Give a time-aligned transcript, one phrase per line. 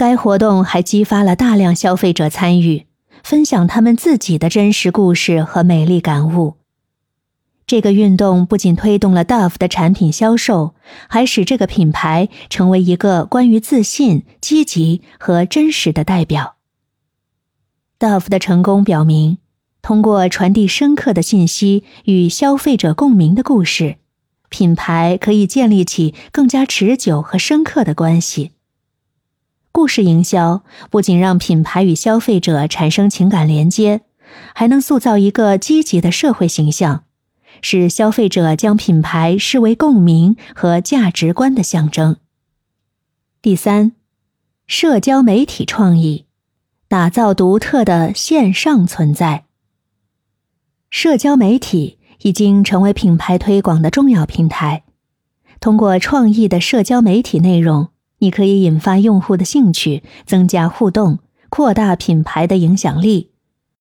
[0.00, 2.86] 该活动还激发了大量消费者参与，
[3.22, 6.54] 分享他们自己的真实故事和美丽感悟。
[7.66, 10.74] 这个运动不仅推动了 Dove 的产品销售，
[11.06, 16.56] 还使这个品牌成为一个关于自信、积极和真实的代表。
[17.98, 19.36] Dove 的成功表明，
[19.82, 23.96] 通过传递深刻的信息与消费者共鸣的故事，
[24.48, 28.52] 品牌可以建立起更加持久和深刻的关系。
[29.80, 34.02] 故事营销不仅让品牌与消费者产生情感连接，
[34.54, 37.04] 还能塑造一个积极的社会形象。
[37.62, 42.18] 使消费者将品牌视为共鸣和价值观的象征。
[43.40, 43.92] 第三，
[44.66, 46.26] 社交媒体创意，
[46.86, 49.46] 打造独特的线上存在。
[50.90, 54.82] 社交媒体已经成为品牌推广的重要平台。
[55.58, 57.88] 通过创意的社交媒体内容，
[58.20, 63.29] 你可以引发用户的兴趣，增加互动，扩大品牌的影响力，